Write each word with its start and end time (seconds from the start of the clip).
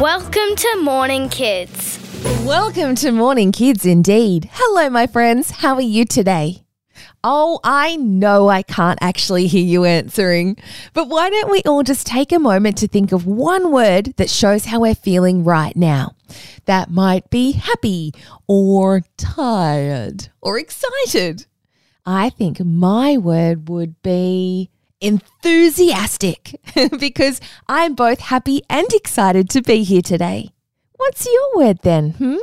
Welcome 0.00 0.54
to 0.54 0.80
Morning 0.80 1.28
Kids. 1.28 1.98
Welcome 2.44 2.94
to 2.96 3.10
Morning 3.10 3.50
Kids, 3.50 3.84
indeed. 3.84 4.48
Hello, 4.52 4.88
my 4.88 5.08
friends. 5.08 5.50
How 5.50 5.74
are 5.74 5.80
you 5.80 6.04
today? 6.04 6.64
Oh, 7.24 7.58
I 7.64 7.96
know 7.96 8.48
I 8.48 8.62
can't 8.62 9.00
actually 9.02 9.48
hear 9.48 9.64
you 9.64 9.84
answering, 9.84 10.56
but 10.92 11.08
why 11.08 11.30
don't 11.30 11.50
we 11.50 11.62
all 11.66 11.82
just 11.82 12.06
take 12.06 12.30
a 12.30 12.38
moment 12.38 12.78
to 12.78 12.86
think 12.86 13.10
of 13.10 13.26
one 13.26 13.72
word 13.72 14.14
that 14.18 14.30
shows 14.30 14.66
how 14.66 14.82
we're 14.82 14.94
feeling 14.94 15.42
right 15.42 15.74
now? 15.74 16.14
That 16.66 16.92
might 16.92 17.28
be 17.28 17.50
happy 17.50 18.14
or 18.46 19.02
tired 19.16 20.28
or 20.40 20.60
excited. 20.60 21.46
I 22.06 22.30
think 22.30 22.60
my 22.60 23.16
word 23.18 23.68
would 23.68 24.00
be 24.02 24.70
enthusiastic 25.00 26.60
because 26.98 27.40
I'm 27.66 27.94
both 27.94 28.20
happy 28.20 28.62
and 28.68 28.86
excited 28.92 29.48
to 29.50 29.62
be 29.62 29.82
here 29.82 30.02
today. 30.02 30.50
What's 30.96 31.26
your 31.26 31.56
word 31.56 31.78
then? 31.82 32.10
Hmm? 32.12 32.36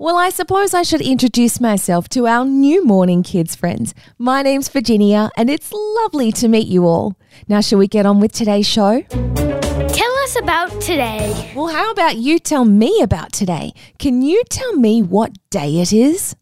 Well, 0.00 0.16
I 0.16 0.30
suppose 0.30 0.74
I 0.74 0.82
should 0.84 1.00
introduce 1.00 1.60
myself 1.60 2.08
to 2.10 2.28
our 2.28 2.44
new 2.44 2.84
morning 2.84 3.24
kids 3.24 3.56
friends. 3.56 3.94
My 4.16 4.42
name's 4.42 4.68
Virginia, 4.68 5.28
and 5.36 5.50
it's 5.50 5.72
lovely 5.72 6.30
to 6.32 6.46
meet 6.46 6.68
you 6.68 6.86
all. 6.86 7.16
Now, 7.48 7.60
shall 7.60 7.80
we 7.80 7.88
get 7.88 8.06
on 8.06 8.20
with 8.20 8.30
today's 8.30 8.68
show? 8.68 9.02
Tell 9.02 10.14
us 10.20 10.36
about 10.38 10.70
today. 10.80 11.52
Well, 11.56 11.66
how 11.66 11.90
about 11.90 12.16
you 12.16 12.38
tell 12.38 12.64
me 12.64 13.00
about 13.02 13.32
today? 13.32 13.72
Can 13.98 14.22
you 14.22 14.44
tell 14.48 14.74
me 14.74 15.02
what 15.02 15.32
day 15.50 15.80
it 15.80 15.92
is? 15.92 16.36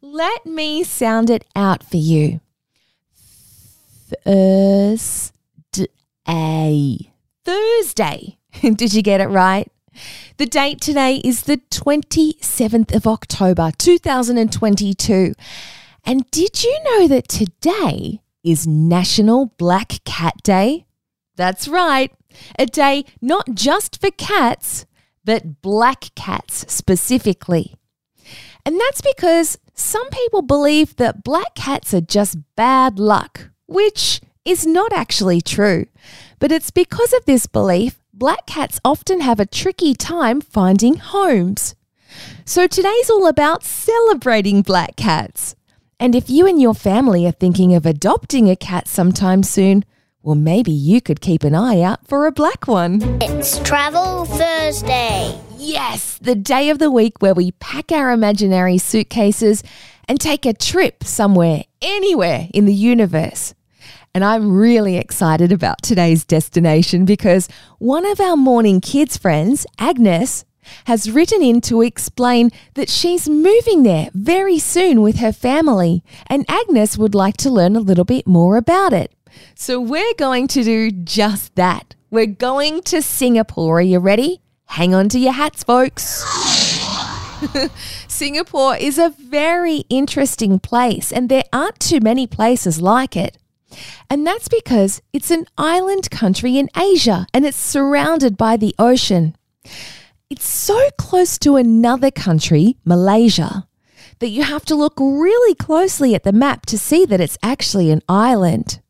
Let 0.00 0.46
me 0.46 0.82
sound 0.82 1.28
it 1.28 1.44
out 1.54 1.82
for 1.82 1.98
you. 1.98 2.40
Thursday. 4.24 5.36
Thursday. 7.44 8.38
Did 8.62 8.92
you 8.94 9.02
get 9.02 9.20
it 9.20 9.28
right? 9.28 9.70
The 10.36 10.46
date 10.46 10.80
today 10.80 11.20
is 11.24 11.42
the 11.42 11.56
27th 11.70 12.94
of 12.94 13.06
October, 13.06 13.70
2022. 13.76 15.34
And 16.04 16.30
did 16.30 16.62
you 16.62 16.78
know 16.84 17.08
that 17.08 17.28
today 17.28 18.22
is 18.44 18.66
National 18.66 19.46
Black 19.58 20.04
Cat 20.04 20.34
Day? 20.42 20.86
That's 21.36 21.68
right, 21.68 22.12
a 22.58 22.66
day 22.66 23.04
not 23.20 23.54
just 23.54 24.00
for 24.00 24.10
cats, 24.10 24.86
but 25.24 25.60
black 25.62 26.14
cats 26.14 26.64
specifically. 26.72 27.74
And 28.64 28.78
that's 28.80 29.00
because 29.00 29.58
some 29.74 30.08
people 30.10 30.42
believe 30.42 30.96
that 30.96 31.22
black 31.22 31.54
cats 31.54 31.94
are 31.94 32.00
just 32.00 32.38
bad 32.56 32.98
luck, 32.98 33.50
which 33.68 34.20
is 34.44 34.66
not 34.66 34.92
actually 34.92 35.40
true. 35.40 35.86
But 36.40 36.50
it's 36.50 36.72
because 36.72 37.12
of 37.12 37.24
this 37.24 37.46
belief 37.46 38.00
black 38.12 38.46
cats 38.46 38.80
often 38.84 39.20
have 39.20 39.38
a 39.38 39.46
tricky 39.46 39.94
time 39.94 40.40
finding 40.40 40.96
homes. 40.96 41.76
So 42.44 42.66
today's 42.66 43.10
all 43.10 43.28
about 43.28 43.62
celebrating 43.62 44.62
black 44.62 44.96
cats. 44.96 45.54
And 46.00 46.14
if 46.14 46.30
you 46.30 46.46
and 46.46 46.60
your 46.60 46.74
family 46.74 47.26
are 47.26 47.32
thinking 47.32 47.74
of 47.74 47.84
adopting 47.84 48.48
a 48.48 48.56
cat 48.56 48.88
sometime 48.88 49.42
soon, 49.42 49.84
well, 50.22 50.34
maybe 50.34 50.72
you 50.72 51.00
could 51.00 51.20
keep 51.20 51.44
an 51.44 51.54
eye 51.54 51.80
out 51.80 52.06
for 52.06 52.26
a 52.26 52.32
black 52.32 52.66
one. 52.66 53.18
It's 53.20 53.58
Travel 53.60 54.24
Thursday. 54.24 55.38
Yes, 55.56 56.18
the 56.18 56.34
day 56.34 56.70
of 56.70 56.78
the 56.78 56.90
week 56.90 57.20
where 57.20 57.34
we 57.34 57.52
pack 57.52 57.92
our 57.92 58.10
imaginary 58.10 58.78
suitcases 58.78 59.62
and 60.08 60.20
take 60.20 60.46
a 60.46 60.52
trip 60.52 61.04
somewhere, 61.04 61.64
anywhere 61.82 62.48
in 62.54 62.64
the 62.64 62.74
universe. 62.74 63.54
And 64.14 64.24
I'm 64.24 64.56
really 64.56 64.96
excited 64.96 65.52
about 65.52 65.82
today's 65.82 66.24
destination 66.24 67.04
because 67.04 67.48
one 67.78 68.06
of 68.06 68.20
our 68.20 68.36
morning 68.36 68.80
kids 68.80 69.16
friends, 69.16 69.66
Agnes, 69.78 70.44
has 70.84 71.10
written 71.10 71.42
in 71.42 71.60
to 71.62 71.82
explain 71.82 72.50
that 72.74 72.88
she's 72.88 73.28
moving 73.28 73.82
there 73.82 74.10
very 74.12 74.58
soon 74.58 75.00
with 75.02 75.16
her 75.16 75.32
family, 75.32 76.02
and 76.26 76.44
Agnes 76.48 76.98
would 76.98 77.14
like 77.14 77.36
to 77.38 77.50
learn 77.50 77.76
a 77.76 77.80
little 77.80 78.04
bit 78.04 78.26
more 78.26 78.56
about 78.56 78.92
it. 78.92 79.12
So 79.54 79.80
we're 79.80 80.14
going 80.14 80.48
to 80.48 80.64
do 80.64 80.90
just 80.90 81.54
that. 81.56 81.94
We're 82.10 82.26
going 82.26 82.82
to 82.82 83.02
Singapore. 83.02 83.78
Are 83.78 83.82
you 83.82 83.98
ready? 83.98 84.40
Hang 84.66 84.94
on 84.94 85.08
to 85.10 85.18
your 85.18 85.32
hats, 85.32 85.62
folks. 85.62 86.24
Singapore 88.08 88.76
is 88.76 88.98
a 88.98 89.10
very 89.10 89.84
interesting 89.88 90.58
place, 90.58 91.12
and 91.12 91.28
there 91.28 91.44
aren't 91.52 91.80
too 91.80 92.00
many 92.00 92.26
places 92.26 92.80
like 92.80 93.16
it. 93.16 93.38
And 94.08 94.26
that's 94.26 94.48
because 94.48 95.02
it's 95.12 95.30
an 95.30 95.46
island 95.56 96.10
country 96.10 96.58
in 96.58 96.68
Asia 96.76 97.26
and 97.34 97.44
it's 97.44 97.56
surrounded 97.56 98.36
by 98.36 98.56
the 98.56 98.74
ocean. 98.78 99.36
It's 100.30 100.48
so 100.48 100.88
close 100.98 101.38
to 101.38 101.56
another 101.56 102.10
country, 102.10 102.76
Malaysia, 102.84 103.66
that 104.18 104.28
you 104.28 104.42
have 104.42 104.64
to 104.66 104.74
look 104.74 104.94
really 104.98 105.54
closely 105.54 106.14
at 106.14 106.24
the 106.24 106.32
map 106.32 106.66
to 106.66 106.78
see 106.78 107.04
that 107.06 107.20
it's 107.20 107.38
actually 107.42 107.90
an 107.90 108.02
island. 108.08 108.80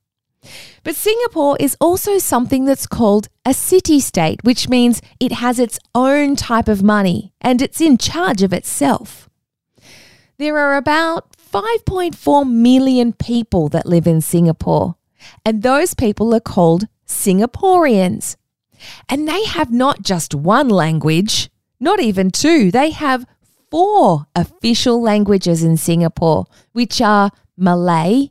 But 0.84 0.96
Singapore 0.96 1.56
is 1.60 1.76
also 1.80 2.18
something 2.18 2.64
that's 2.64 2.86
called 2.86 3.28
a 3.44 3.52
city 3.52 4.00
state, 4.00 4.42
which 4.42 4.68
means 4.68 5.02
it 5.20 5.32
has 5.32 5.58
its 5.58 5.78
own 5.94 6.36
type 6.36 6.68
of 6.68 6.82
money 6.82 7.32
and 7.40 7.60
it's 7.60 7.80
in 7.80 7.98
charge 7.98 8.42
of 8.42 8.52
itself. 8.52 9.28
There 10.38 10.56
are 10.58 10.76
about 10.76 11.34
5.4 11.52 12.50
million 12.50 13.12
people 13.12 13.68
that 13.70 13.86
live 13.86 14.06
in 14.06 14.20
Singapore, 14.20 14.96
and 15.44 15.62
those 15.62 15.94
people 15.94 16.34
are 16.34 16.40
called 16.40 16.84
Singaporeans. 17.06 18.36
And 19.08 19.26
they 19.26 19.44
have 19.44 19.72
not 19.72 20.02
just 20.02 20.34
one 20.34 20.68
language, 20.68 21.50
not 21.80 22.00
even 22.00 22.30
two, 22.30 22.70
they 22.70 22.90
have 22.90 23.26
four 23.70 24.26
official 24.34 25.00
languages 25.02 25.62
in 25.62 25.76
Singapore, 25.76 26.46
which 26.72 27.00
are 27.00 27.30
Malay 27.56 28.30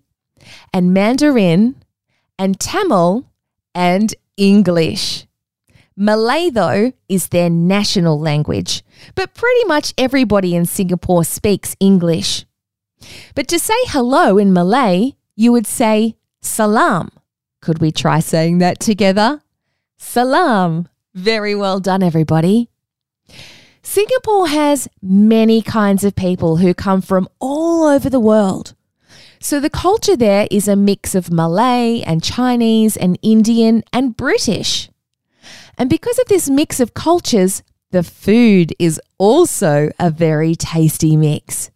and 0.74 0.94
Mandarin 0.94 1.76
and 2.40 2.60
Tamil 2.60 3.26
and 3.76 4.14
English. 4.38 5.28
Malay, 5.96 6.50
though, 6.52 6.94
is 7.10 7.30
their 7.30 7.50
national 7.50 8.20
language, 8.20 8.84
but 9.16 9.34
pretty 9.34 9.66
much 9.66 9.94
everybody 9.98 10.56
in 10.56 10.66
Singapore 10.66 11.24
speaks 11.24 11.76
English. 11.80 12.46
But 13.36 13.48
to 13.50 13.60
say 13.60 13.76
hello 13.88 14.38
in 14.38 14.54
Malay, 14.54 15.14
you 15.36 15.52
would 15.52 15.68
say 15.68 16.16
salam. 16.42 17.12
Could 17.62 17.80
we 17.80 17.92
try 17.92 18.20
saying 18.20 18.60
that 18.60 18.80
together? 18.80 19.42
Salam. 19.98 20.88
Very 21.14 21.56
well 21.56 21.80
done, 21.80 22.04
everybody. 22.04 22.70
Singapore 23.82 24.48
has 24.48 24.88
many 25.02 25.62
kinds 25.62 26.04
of 26.04 26.16
people 26.16 26.58
who 26.58 26.74
come 26.74 27.02
from 27.02 27.28
all 27.40 27.86
over 27.86 28.10
the 28.10 28.20
world. 28.20 28.76
So 29.40 29.60
the 29.60 29.70
culture 29.70 30.18
there 30.18 30.48
is 30.52 30.68
a 30.68 30.76
mix 30.76 31.16
of 31.16 31.32
Malay 31.32 32.02
and 32.02 32.24
Chinese 32.24 32.98
and 32.98 33.18
Indian 33.22 33.84
and 33.94 34.18
British. 34.18 34.90
And 35.78 35.90
because 35.90 36.20
of 36.20 36.28
this 36.28 36.50
mix 36.50 36.80
of 36.80 36.94
cultures, 36.94 37.64
the 37.92 38.04
food 38.04 38.74
is 38.80 39.00
also 39.18 39.92
a 40.00 40.10
very 40.10 40.56
tasty 40.56 41.16
mix. 41.16 41.72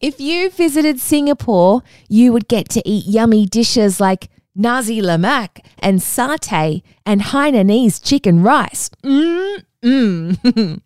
If 0.00 0.20
you 0.20 0.50
visited 0.50 1.00
Singapore, 1.00 1.82
you 2.08 2.32
would 2.32 2.48
get 2.48 2.68
to 2.70 2.82
eat 2.88 3.06
yummy 3.06 3.46
dishes 3.46 4.00
like 4.00 4.28
nasi 4.54 5.00
lemak 5.00 5.64
and 5.78 6.00
satay 6.00 6.82
and 7.06 7.20
Hainanese 7.20 8.02
chicken 8.04 8.42
rice. 8.42 8.90
Mmm. 9.04 9.64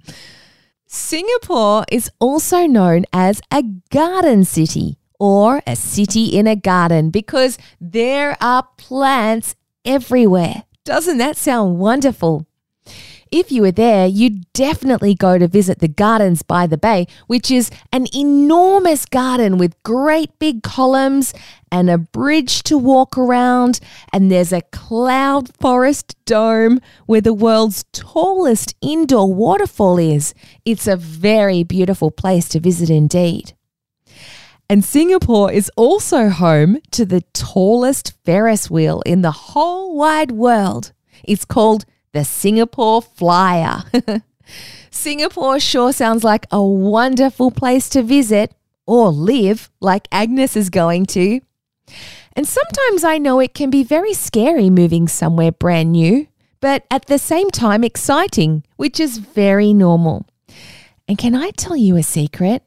Singapore 0.86 1.84
is 1.90 2.10
also 2.20 2.66
known 2.66 3.06
as 3.12 3.40
a 3.50 3.62
garden 3.90 4.44
city 4.44 4.98
or 5.18 5.62
a 5.66 5.74
city 5.74 6.26
in 6.26 6.46
a 6.46 6.54
garden 6.56 7.08
because 7.10 7.56
there 7.80 8.36
are 8.42 8.68
plants 8.76 9.54
everywhere. 9.84 10.64
Doesn't 10.84 11.18
that 11.18 11.36
sound 11.36 11.78
wonderful? 11.78 12.46
If 13.32 13.50
you 13.50 13.62
were 13.62 13.72
there, 13.72 14.06
you'd 14.06 14.52
definitely 14.52 15.14
go 15.14 15.38
to 15.38 15.48
visit 15.48 15.78
the 15.78 15.88
Gardens 15.88 16.42
by 16.42 16.66
the 16.66 16.76
Bay, 16.76 17.06
which 17.28 17.50
is 17.50 17.70
an 17.90 18.06
enormous 18.14 19.06
garden 19.06 19.56
with 19.56 19.82
great 19.84 20.38
big 20.38 20.62
columns 20.62 21.32
and 21.72 21.88
a 21.88 21.96
bridge 21.96 22.62
to 22.64 22.76
walk 22.76 23.16
around. 23.16 23.80
And 24.12 24.30
there's 24.30 24.52
a 24.52 24.60
cloud 24.60 25.48
forest 25.58 26.14
dome 26.26 26.78
where 27.06 27.22
the 27.22 27.32
world's 27.32 27.86
tallest 27.94 28.74
indoor 28.82 29.32
waterfall 29.32 29.98
is. 29.98 30.34
It's 30.66 30.86
a 30.86 30.96
very 30.96 31.64
beautiful 31.64 32.10
place 32.10 32.50
to 32.50 32.60
visit 32.60 32.90
indeed. 32.90 33.54
And 34.68 34.84
Singapore 34.84 35.50
is 35.50 35.70
also 35.74 36.28
home 36.28 36.80
to 36.90 37.06
the 37.06 37.22
tallest 37.32 38.12
Ferris 38.26 38.70
wheel 38.70 39.02
in 39.06 39.22
the 39.22 39.30
whole 39.30 39.96
wide 39.96 40.32
world. 40.32 40.92
It's 41.24 41.46
called 41.46 41.86
the 42.12 42.24
Singapore 42.24 43.02
Flyer. 43.02 43.84
Singapore 44.90 45.58
sure 45.58 45.92
sounds 45.92 46.24
like 46.24 46.46
a 46.50 46.62
wonderful 46.62 47.50
place 47.50 47.88
to 47.90 48.02
visit 48.02 48.54
or 48.86 49.10
live, 49.10 49.70
like 49.80 50.08
Agnes 50.12 50.56
is 50.56 50.70
going 50.70 51.06
to. 51.06 51.40
And 52.34 52.46
sometimes 52.46 53.04
I 53.04 53.18
know 53.18 53.40
it 53.40 53.54
can 53.54 53.70
be 53.70 53.84
very 53.84 54.14
scary 54.14 54.70
moving 54.70 55.08
somewhere 55.08 55.52
brand 55.52 55.92
new 55.92 56.26
but 56.62 56.86
at 56.92 57.06
the 57.06 57.18
same 57.18 57.50
time 57.50 57.82
exciting, 57.82 58.62
which 58.76 59.00
is 59.00 59.18
very 59.18 59.74
normal. 59.74 60.24
And 61.08 61.18
can 61.18 61.34
I 61.34 61.50
tell 61.50 61.76
you 61.76 61.96
a 61.96 62.04
secret? 62.04 62.62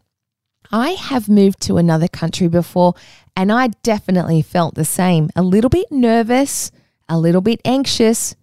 I 0.69 0.89
have 0.89 1.30
moved 1.30 1.62
to 1.62 1.77
another 1.77 2.09
country 2.09 2.50
before 2.50 2.94
and 3.38 3.51
I 3.51 3.68
definitely 3.83 4.42
felt 4.42 4.75
the 4.75 4.83
same. 4.83 5.30
A 5.36 5.42
little 5.42 5.69
bit 5.69 5.89
nervous, 5.92 6.71
a 7.07 7.18
little 7.18 7.39
bit 7.39 7.62
anxious, 7.63 8.36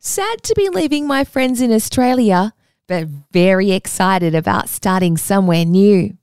sad 0.00 0.42
to 0.42 0.54
be 0.56 0.68
leaving 0.70 1.06
my 1.06 1.22
friends 1.24 1.60
in 1.60 1.70
Australia, 1.70 2.54
but 2.88 3.06
very 3.30 3.70
excited 3.70 4.34
about 4.34 4.68
starting 4.68 5.16
somewhere 5.16 5.64
new. 5.64 6.16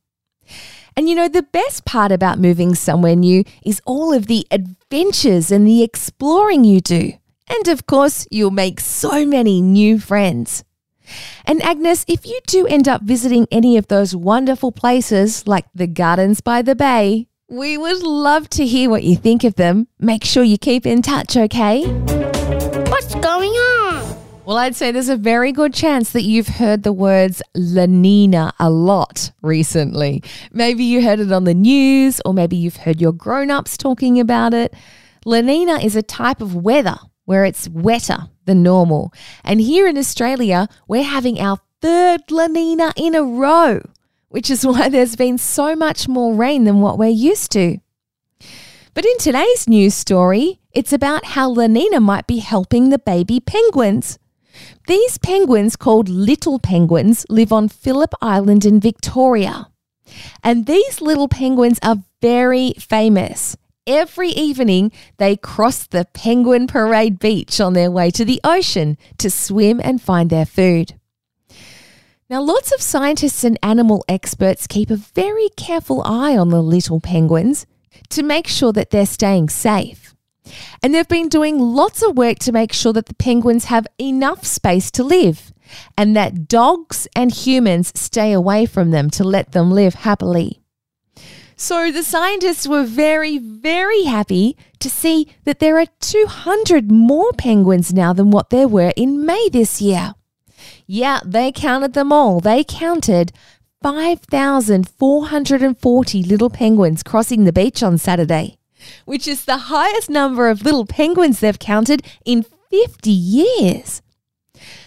And 0.96 1.08
you 1.08 1.16
know, 1.16 1.30
the 1.30 1.44
best 1.44 1.86
part 1.86 2.12
about 2.12 2.40
moving 2.40 2.74
somewhere 2.74 3.16
new 3.16 3.44
is 3.64 3.82
all 3.86 4.14
of 4.14 4.26
the 4.26 4.48
adventures 4.50 5.52
and 5.52 5.68
the 5.68 5.84
exploring 5.84 6.64
you 6.64 6.82
do. 6.82 7.14
And 7.48 7.68
of 7.68 7.86
course, 7.86 8.28
you'll 8.32 8.52
make 8.52 8.80
so 8.80 9.26
many 9.26 9.62
new 9.62 10.00
friends. 10.00 10.64
And 11.46 11.62
Agnes, 11.62 12.04
if 12.08 12.26
you 12.26 12.40
do 12.48 12.66
end 12.66 12.88
up 12.88 13.04
visiting 13.04 13.48
any 13.52 13.78
of 13.78 13.88
those 13.88 14.16
wonderful 14.16 14.72
places 14.72 15.48
like 15.48 15.66
the 15.74 15.88
Gardens 15.88 16.42
by 16.42 16.64
the 16.64 16.76
Bay, 16.76 17.28
we 17.48 17.78
would 17.78 18.04
love 18.04 18.50
to 18.50 18.66
hear 18.66 18.90
what 18.90 19.04
you 19.04 19.16
think 19.16 19.46
of 19.46 19.56
them. 19.56 19.88
Make 20.00 20.26
sure 20.26 20.44
you 20.44 20.58
keep 20.58 20.86
in 20.86 21.02
touch, 21.02 21.38
okay? 21.38 21.86
What's 22.90 23.16
going? 23.16 23.57
Well, 24.48 24.56
I'd 24.56 24.78
say 24.78 24.94
there's 24.94 25.10
a 25.10 25.18
very 25.18 25.52
good 25.52 25.74
chance 25.74 26.12
that 26.12 26.22
you've 26.22 26.48
heard 26.48 26.84
the 26.84 26.94
words 26.94 27.42
La 27.54 27.86
Nina 27.86 28.54
a 28.58 28.70
lot 28.70 29.34
recently. 29.42 30.24
Maybe 30.54 30.86
you 30.86 31.04
heard 31.04 31.20
it 31.20 31.34
on 31.34 31.44
the 31.44 31.54
news, 31.54 32.22
or 32.24 32.34
maybe 32.34 32.56
you've 32.56 32.78
heard 32.78 33.02
your 33.02 33.12
grown 33.12 33.52
ups 33.52 33.76
talking 33.76 34.22
about 34.22 34.54
it. 34.54 34.74
La 35.26 35.42
Nina 35.42 35.80
is 35.80 35.98
a 35.98 36.02
type 36.02 36.40
of 36.40 36.56
weather 36.56 36.96
where 37.26 37.44
it's 37.44 37.68
wetter 37.68 38.30
than 38.46 38.64
normal. 38.64 39.12
And 39.44 39.60
here 39.60 39.86
in 39.86 39.98
Australia, 39.98 40.70
we're 40.88 41.04
having 41.04 41.42
our 41.42 41.60
third 41.82 42.22
La 42.32 42.48
Nina 42.48 42.94
in 42.96 43.16
a 43.16 43.24
row 43.24 43.82
which 44.30 44.50
is 44.50 44.66
why 44.66 44.88
there's 44.88 45.18
been 45.18 45.38
so 45.38 45.76
much 45.76 46.08
more 46.08 46.34
rain 46.34 46.64
than 46.64 46.80
what 46.80 46.98
we're 46.98 47.10
used 47.10 47.52
to. 47.52 47.80
But 48.94 49.06
in 49.06 49.18
today's 49.18 49.68
news 49.68 49.94
story, 49.94 50.62
it's 50.72 50.94
about 50.94 51.26
how 51.26 51.50
La 51.50 51.68
Nina 51.68 52.00
might 52.00 52.28
be 52.28 52.38
helping 52.38 52.92
the 52.92 53.00
baby 53.00 53.42
penguins. 53.42 54.18
These 54.88 55.18
penguins, 55.18 55.76
called 55.76 56.10
little 56.10 56.60
penguins, 56.60 57.26
live 57.30 57.52
on 57.52 57.70
Phillip 57.70 58.14
Island 58.22 58.66
in 58.66 58.80
Victoria. 58.80 59.70
And 60.44 60.66
these 60.66 61.02
little 61.02 61.28
penguins 61.28 61.80
are 61.84 62.04
very 62.22 62.74
famous. 62.80 63.58
Every 63.86 64.30
evening, 64.30 64.92
they 65.18 65.38
cross 65.38 65.88
the 65.88 66.06
Penguin 66.14 66.68
Parade 66.68 67.20
Beach 67.20 67.62
on 67.62 67.74
their 67.74 67.90
way 67.90 68.12
to 68.12 68.26
the 68.26 68.42
ocean 68.44 68.98
to 69.18 69.30
swim 69.30 69.80
and 69.82 70.02
find 70.02 70.30
their 70.30 70.46
food. 70.46 70.96
Now, 72.30 72.42
lots 72.42 72.74
of 72.74 72.82
scientists 72.82 73.46
and 73.46 73.58
animal 73.64 74.04
experts 74.10 74.68
keep 74.68 74.90
a 74.90 74.98
very 74.98 75.48
careful 75.56 76.02
eye 76.04 76.38
on 76.38 76.50
the 76.50 76.62
little 76.62 77.00
penguins 77.00 77.66
to 78.10 78.24
make 78.24 78.48
sure 78.48 78.74
that 78.74 78.90
they're 78.90 79.06
staying 79.06 79.48
safe. 79.48 80.14
And 80.82 80.94
they've 80.94 81.08
been 81.08 81.30
doing 81.30 81.60
lots 81.60 82.02
of 82.02 82.18
work 82.18 82.40
to 82.40 82.52
make 82.52 82.74
sure 82.74 82.94
that 82.94 83.08
the 83.08 83.16
penguins 83.16 83.66
have 83.66 83.88
enough 84.00 84.46
space 84.46 84.90
to 84.92 85.04
live 85.04 85.54
and 85.98 86.16
that 86.16 86.48
dogs 86.48 87.08
and 87.16 87.32
humans 87.32 87.92
stay 87.96 88.32
away 88.32 88.66
from 88.66 88.92
them 88.92 89.10
to 89.12 89.24
let 89.24 89.52
them 89.52 89.72
live 89.72 89.96
happily. 89.96 90.62
So 91.60 91.92
the 91.92 92.04
scientists 92.04 92.68
were 92.68 92.84
very, 92.84 93.40
very 93.40 94.04
happy 94.04 94.56
to 94.80 94.92
see 94.92 95.34
that 95.44 95.58
there 95.60 95.80
are 95.80 95.88
200 96.00 96.92
more 96.92 97.34
penguins 97.34 97.92
now 97.92 98.14
than 98.14 98.30
what 98.30 98.52
there 98.52 98.68
were 98.68 98.94
in 98.96 99.26
May 99.26 99.50
this 99.52 99.82
year. 99.82 100.14
Yeah, 100.86 101.20
they 101.26 101.52
counted 101.52 101.94
them 101.94 102.14
all. 102.14 102.40
They 102.40 102.64
counted 102.64 103.32
5,440 103.82 106.24
little 106.24 106.52
penguins 106.52 107.02
crossing 107.02 107.46
the 107.46 107.54
beach 107.54 107.82
on 107.82 107.98
Saturday, 107.98 108.60
which 109.06 109.28
is 109.28 109.46
the 109.46 109.58
highest 109.58 110.10
number 110.10 110.50
of 110.50 110.64
little 110.64 110.86
penguins 110.86 111.40
they've 111.40 111.60
counted 111.60 112.02
in 112.26 112.46
50 112.70 113.10
years. 113.10 114.02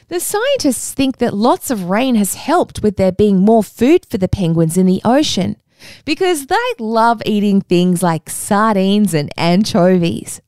The 0.09 0.21
scientists 0.21 0.93
think 0.93 1.19
that 1.19 1.35
lots 1.35 1.71
of 1.71 1.89
rain 1.89 2.17
has 2.17 2.35
helped 2.35 2.83
with 2.83 2.97
there 2.97 3.13
being 3.13 3.39
more 3.39 3.63
food 3.63 4.05
for 4.05 4.19
the 4.19 4.29
penguins 4.29 4.77
in 4.77 4.87
the 4.87 5.01
ocean 5.05 5.57
because 6.05 6.47
they 6.47 6.57
love 6.79 7.23
eating 7.25 7.61
things 7.61 8.03
like 8.03 8.29
sardines 8.29 9.15
and 9.15 9.31
anchovies. 9.37 10.41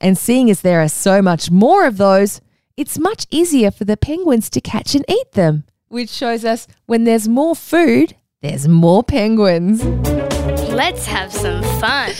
And 0.00 0.18
seeing 0.18 0.50
as 0.50 0.62
there 0.62 0.82
are 0.82 0.88
so 0.88 1.22
much 1.22 1.50
more 1.50 1.86
of 1.86 1.96
those, 1.96 2.40
it's 2.76 2.98
much 2.98 3.26
easier 3.30 3.70
for 3.70 3.84
the 3.84 3.96
penguins 3.96 4.50
to 4.50 4.60
catch 4.60 4.94
and 4.94 5.04
eat 5.08 5.32
them, 5.32 5.64
which 5.88 6.10
shows 6.10 6.44
us 6.44 6.66
when 6.86 7.04
there's 7.04 7.28
more 7.28 7.54
food, 7.54 8.16
there's 8.42 8.66
more 8.66 9.02
penguins. 9.02 9.84
Let's 9.84 11.06
have 11.06 11.32
some 11.32 11.62
fun. 11.78 12.12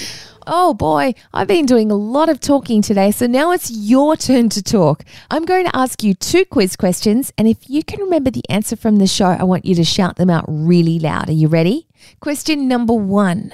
Oh 0.46 0.74
boy, 0.74 1.14
I've 1.34 1.48
been 1.48 1.66
doing 1.66 1.90
a 1.90 1.96
lot 1.96 2.28
of 2.28 2.40
talking 2.40 2.80
today, 2.82 3.10
so 3.10 3.26
now 3.26 3.52
it's 3.52 3.70
your 3.70 4.16
turn 4.16 4.48
to 4.50 4.62
talk. 4.62 5.04
I'm 5.30 5.44
going 5.44 5.66
to 5.66 5.76
ask 5.76 6.02
you 6.02 6.14
two 6.14 6.44
quiz 6.44 6.76
questions, 6.76 7.32
and 7.36 7.46
if 7.46 7.68
you 7.68 7.82
can 7.82 8.00
remember 8.00 8.30
the 8.30 8.48
answer 8.48 8.76
from 8.76 8.96
the 8.96 9.06
show, 9.06 9.26
I 9.26 9.42
want 9.44 9.66
you 9.66 9.74
to 9.74 9.84
shout 9.84 10.16
them 10.16 10.30
out 10.30 10.44
really 10.48 10.98
loud. 10.98 11.28
Are 11.28 11.32
you 11.32 11.48
ready? 11.48 11.88
Question 12.20 12.68
number 12.68 12.94
one 12.94 13.52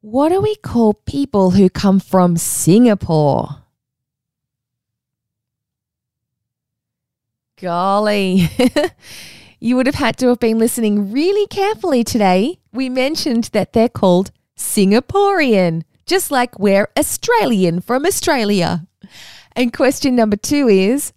What 0.00 0.28
do 0.28 0.40
we 0.40 0.54
call 0.56 0.94
people 0.94 1.52
who 1.52 1.70
come 1.70 1.98
from 1.98 2.36
Singapore? 2.36 3.48
Golly. 7.60 8.48
you 9.60 9.76
would 9.76 9.86
have 9.86 9.96
had 9.96 10.16
to 10.18 10.28
have 10.28 10.38
been 10.38 10.58
listening 10.58 11.10
really 11.10 11.46
carefully 11.46 12.04
today. 12.04 12.58
We 12.72 12.88
mentioned 12.88 13.44
that 13.52 13.72
they're 13.72 13.88
called 13.88 14.30
Singaporean, 14.58 15.84
just 16.04 16.30
like 16.30 16.58
we're 16.58 16.88
Australian 16.98 17.80
from 17.80 18.04
Australia. 18.04 18.86
And 19.52 19.72
question 19.72 20.14
number 20.14 20.36
two 20.36 20.68
is 20.68 21.12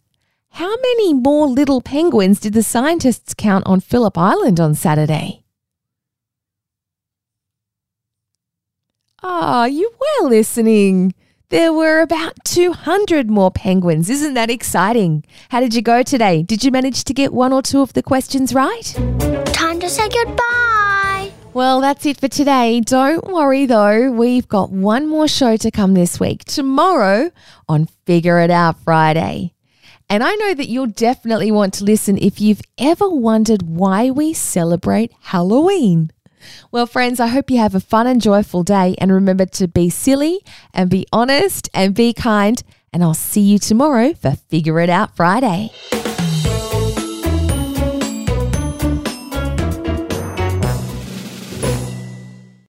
How 0.52 0.70
many 0.70 1.14
more 1.14 1.48
little 1.48 1.82
penguins 1.82 2.40
did 2.40 2.54
the 2.54 2.64
scientists 2.64 3.34
count 3.34 3.66
on 3.66 3.82
Phillip 3.82 4.18
Island 4.18 4.60
on 4.60 4.76
Saturday? 4.76 5.44
Ah, 9.24 9.64
oh, 9.64 9.66
you 9.66 9.92
were 10.00 10.30
listening. 10.30 11.14
There 11.50 11.74
were 11.74 12.02
about 12.02 12.34
200 12.46 13.30
more 13.30 13.52
penguins. 13.52 14.10
Isn't 14.10 14.36
that 14.36 14.50
exciting? 14.50 15.26
How 15.50 15.60
did 15.60 15.76
you 15.76 15.82
go 15.82 16.02
today? 16.02 16.44
Did 16.44 16.64
you 16.64 16.72
manage 16.72 17.04
to 17.04 17.14
get 17.14 17.34
one 17.34 17.52
or 17.52 17.62
two 17.62 17.82
of 17.82 17.94
the 17.94 18.02
questions 18.02 18.54
right? 18.54 18.86
Time 19.48 19.80
to 19.82 19.90
say 19.90 20.08
goodbye. 20.10 20.71
Well, 21.54 21.82
that's 21.82 22.06
it 22.06 22.18
for 22.18 22.30
today. 22.30 22.80
Don't 22.80 23.26
worry 23.26 23.66
though, 23.66 24.10
we've 24.10 24.48
got 24.48 24.72
one 24.72 25.06
more 25.06 25.28
show 25.28 25.58
to 25.58 25.70
come 25.70 25.94
this 25.94 26.18
week, 26.18 26.46
tomorrow 26.46 27.30
on 27.68 27.88
Figure 28.06 28.40
It 28.40 28.50
Out 28.50 28.80
Friday. 28.80 29.54
And 30.10 30.24
I 30.24 30.34
know 30.36 30.54
that 30.54 30.70
you'll 30.70 30.88
definitely 30.88 31.52
want 31.52 31.74
to 31.76 31.84
listen 31.84 32.18
if 32.18 32.40
you've 32.40 32.62
ever 32.78 33.10
wondered 33.10 33.64
why 33.64 34.10
we 34.10 34.34
celebrate 34.34 35.12
Halloween. 35.24 36.12
Well, 36.72 36.86
friends, 36.86 37.20
I 37.20 37.28
hope 37.28 37.52
you 37.52 37.58
have 37.58 37.76
a 37.76 37.82
fun 37.82 38.08
and 38.08 38.22
joyful 38.22 38.64
day. 38.64 38.96
And 38.98 39.12
remember 39.12 39.46
to 39.46 39.68
be 39.68 39.90
silly 39.90 40.40
and 40.74 40.90
be 40.90 41.06
honest 41.12 41.70
and 41.74 41.94
be 41.94 42.14
kind. 42.14 42.64
And 42.94 43.04
I'll 43.04 43.14
see 43.14 43.42
you 43.42 43.60
tomorrow 43.60 44.14
for 44.14 44.32
Figure 44.32 44.80
It 44.80 44.90
Out 44.90 45.18
Friday. 45.18 45.72